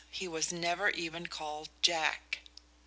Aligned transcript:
He 0.09 0.27
was 0.27 0.51
never 0.51 0.89
even 0.89 1.27
called 1.27 1.69
"Jack." 1.83 2.39